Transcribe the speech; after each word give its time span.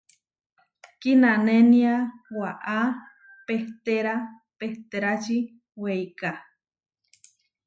Kinanénia 0.99 1.93
waʼá 2.39 2.79
pehterá 3.45 4.15
pehtérači 4.57 5.37
weiká. 5.81 6.31